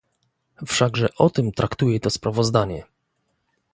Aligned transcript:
Wszakże 0.67 1.15
o 1.17 1.29
tym 1.29 1.51
traktuje 1.51 1.99
to 1.99 2.09
sprawozdanie 2.09 2.83